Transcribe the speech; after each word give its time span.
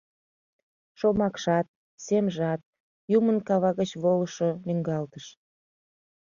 Шомакшат, 0.99 1.67
семжат— 2.05 2.61
Юмын 3.17 3.37
кава 3.47 3.71
гыч 3.79 3.91
волышо 4.03 4.49
лӱҥгалтыш. 4.65 5.25